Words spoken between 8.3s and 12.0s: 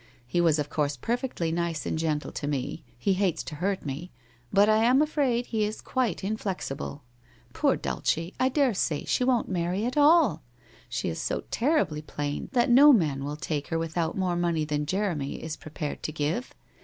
I daresay she won't marry at all! She is so ter